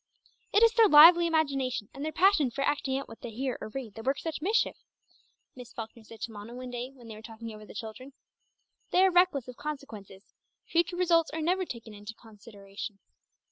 [0.51, 3.69] "It is their lively imagination, and their passion for acting out what they hear or
[3.69, 4.77] read, that works such mischief,"
[5.55, 8.13] Miss Falkner said to Mona one day when they were talking over the children.
[8.89, 10.33] "They are reckless of consequences.
[10.65, 12.97] Future results are never taken into consideration."